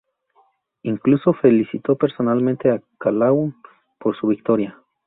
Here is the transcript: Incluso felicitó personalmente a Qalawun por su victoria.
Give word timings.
Incluso 0.81 1.31
felicitó 1.31 1.95
personalmente 1.95 2.71
a 2.71 2.81
Qalawun 2.97 3.55
por 3.99 4.17
su 4.17 4.25
victoria. 4.25 4.81